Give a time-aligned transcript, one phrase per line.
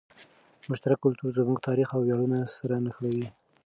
[0.69, 3.27] مشترک کلتور زموږ تاریخ او ویاړونه سره نښلوي.